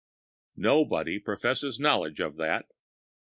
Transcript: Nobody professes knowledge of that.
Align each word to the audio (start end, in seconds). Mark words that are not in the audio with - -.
Nobody 0.55 1.19
professes 1.19 1.79
knowledge 1.79 2.19
of 2.19 2.35
that. 2.37 2.65